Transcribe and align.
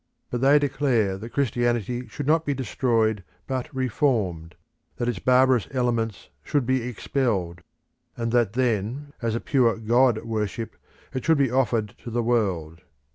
But 0.31 0.41
they 0.41 0.57
declare 0.57 1.15
that 1.19 1.29
Christianity 1.31 2.07
should 2.07 2.25
not 2.25 2.43
be 2.43 2.55
destroyed 2.55 3.23
but 3.45 3.71
reformed; 3.71 4.55
that 4.97 5.07
its 5.07 5.19
barbarous 5.19 5.67
elements 5.69 6.29
should 6.43 6.65
be 6.65 6.81
expelled, 6.89 7.61
and 8.17 8.31
that 8.31 8.53
then, 8.53 9.13
as 9.21 9.35
a 9.35 9.39
pure 9.39 9.77
God 9.77 10.23
worship, 10.25 10.75
it 11.13 11.23
should 11.23 11.37
be 11.37 11.51
offered 11.51 11.93
to 12.03 12.09
the 12.09 12.23
world. 12.23 12.81